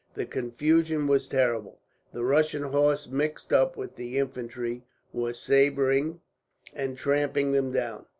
[0.15, 1.77] The confusion was terrible.
[2.11, 4.81] The Russian horse, mixed up with the infantry,
[5.13, 6.21] were sabring
[6.73, 8.07] and trampling them down.